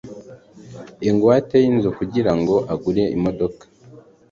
ingwate 1.07 1.55
y’inzu 1.63 1.89
kugirango 1.97 2.55
agure 2.73 3.03
imodoka 3.15 3.63